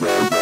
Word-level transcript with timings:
Yeah. 0.00 0.33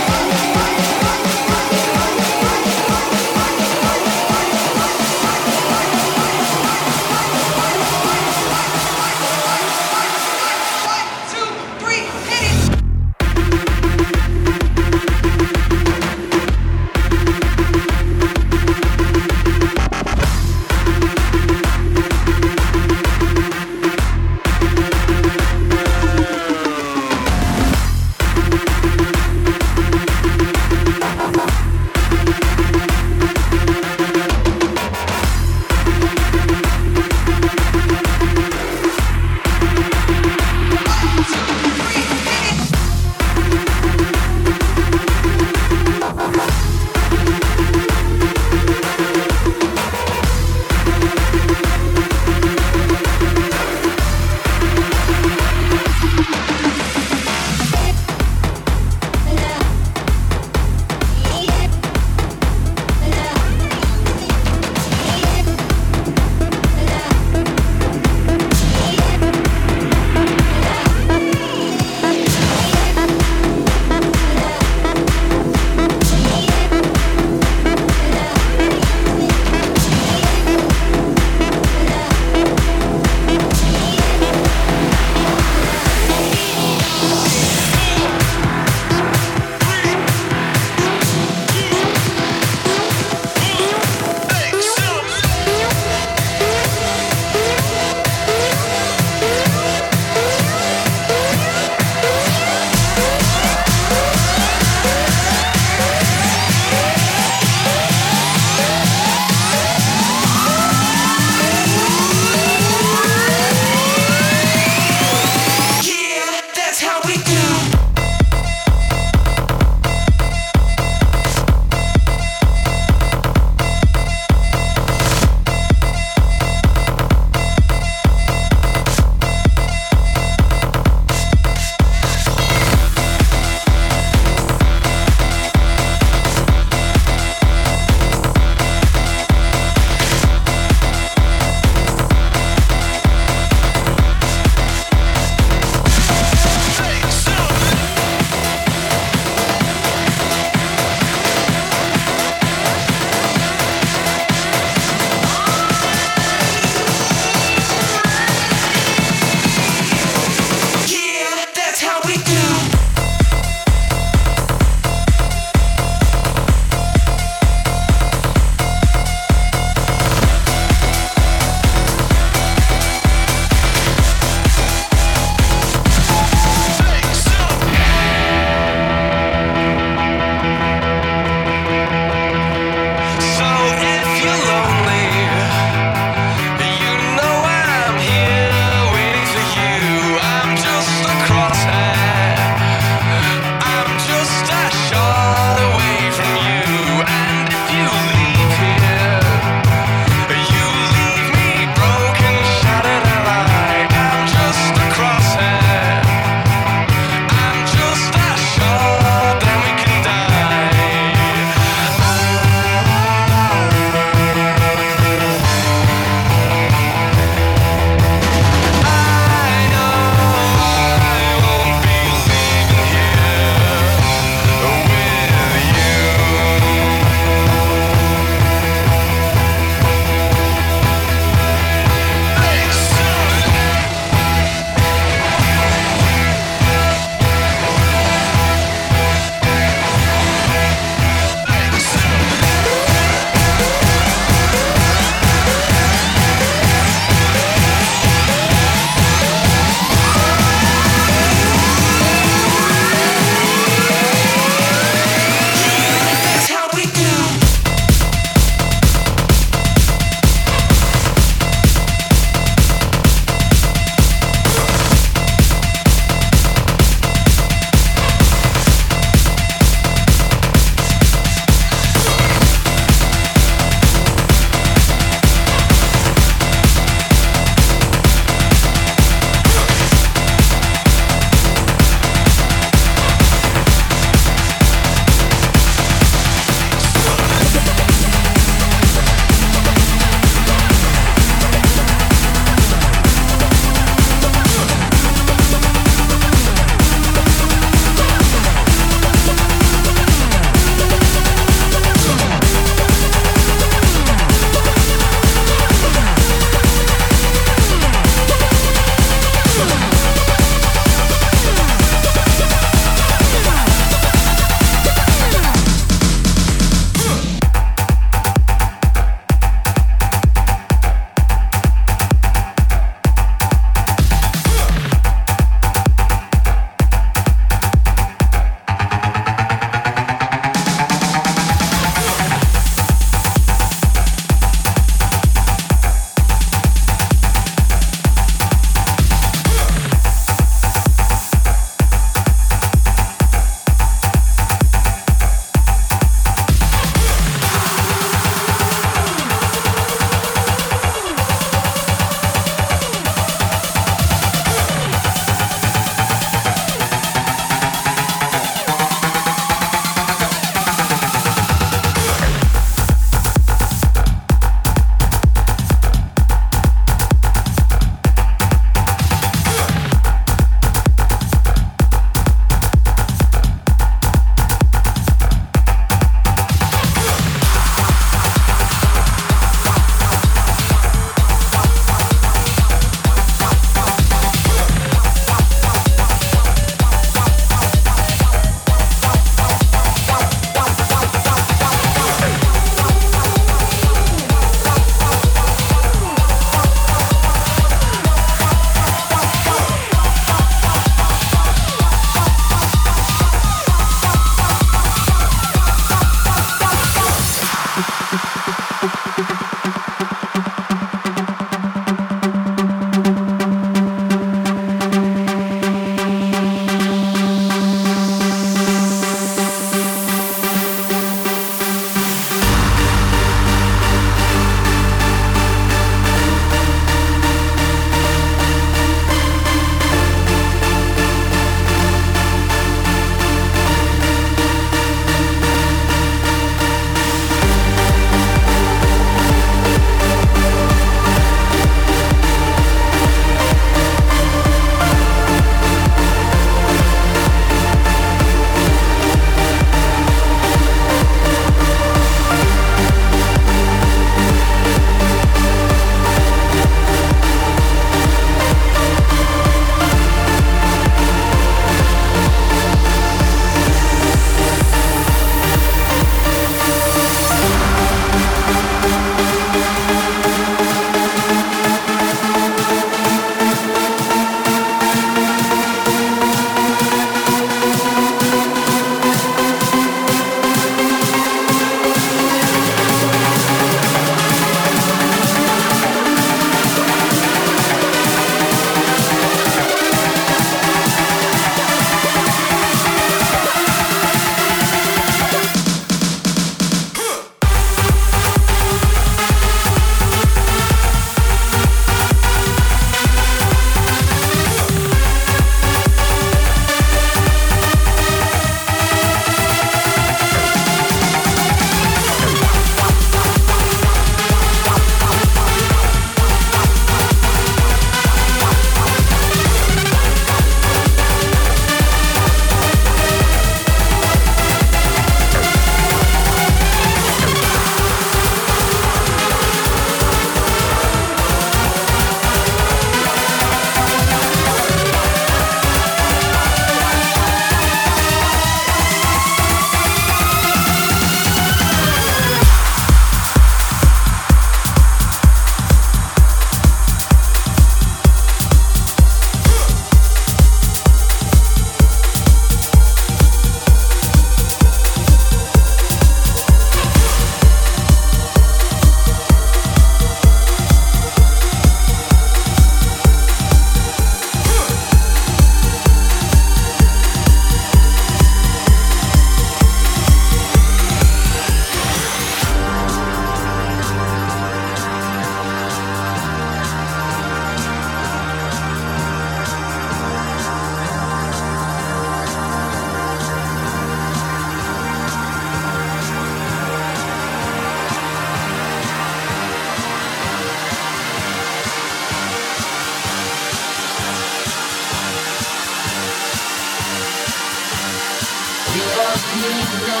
You 598.74 598.80
don't 598.80 599.24
need 599.36 599.70
no 599.86 600.00